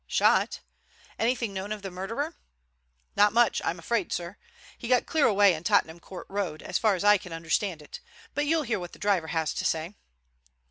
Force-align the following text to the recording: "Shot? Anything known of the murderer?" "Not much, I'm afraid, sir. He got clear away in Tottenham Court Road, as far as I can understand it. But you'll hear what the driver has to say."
"Shot? 0.07 0.61
Anything 1.19 1.53
known 1.53 1.71
of 1.71 1.83
the 1.83 1.91
murderer?" 1.91 2.33
"Not 3.15 3.33
much, 3.33 3.61
I'm 3.63 3.77
afraid, 3.77 4.11
sir. 4.11 4.35
He 4.75 4.87
got 4.87 5.05
clear 5.05 5.27
away 5.27 5.53
in 5.53 5.63
Tottenham 5.63 5.99
Court 5.99 6.25
Road, 6.27 6.63
as 6.63 6.79
far 6.79 6.95
as 6.95 7.03
I 7.03 7.19
can 7.19 7.31
understand 7.33 7.83
it. 7.83 7.99
But 8.33 8.47
you'll 8.47 8.63
hear 8.63 8.79
what 8.79 8.93
the 8.93 8.97
driver 8.97 9.27
has 9.27 9.53
to 9.53 9.63
say." 9.63 9.93